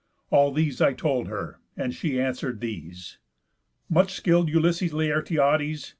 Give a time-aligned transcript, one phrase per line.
[0.31, 3.19] All these I told her, and she answer'd these:
[3.87, 5.89] "Much skill'd Ulysses Laertiades!